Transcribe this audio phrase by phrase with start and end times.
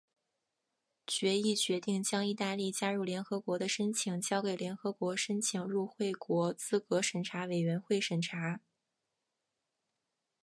[1.05, 8.61] 决议决定将意大利加入联合国的申请交给联合国申请入会国资格审查委员会审查。